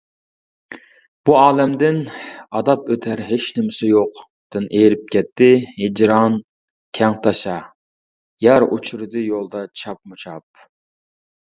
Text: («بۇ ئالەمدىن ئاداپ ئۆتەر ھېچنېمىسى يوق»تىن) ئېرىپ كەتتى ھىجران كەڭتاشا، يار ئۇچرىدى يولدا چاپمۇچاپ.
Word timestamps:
(«بۇ 1.29 1.33
ئالەمدىن 1.41 1.99
ئاداپ 2.59 2.89
ئۆتەر 2.95 3.21
ھېچنېمىسى 3.27 3.91
يوق»تىن) 3.91 4.65
ئېرىپ 4.79 5.05
كەتتى 5.17 5.51
ھىجران 5.77 6.41
كەڭتاشا، 7.03 7.61
يار 8.49 8.69
ئۇچرىدى 8.71 9.27
يولدا 9.29 9.65
چاپمۇچاپ. 9.83 10.67